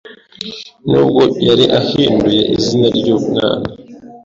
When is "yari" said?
1.47-1.65